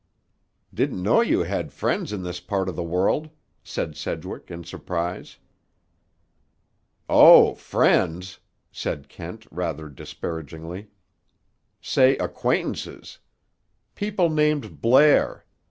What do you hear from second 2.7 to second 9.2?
the world," said Sedgwick in surprise. "Oh, friends!" said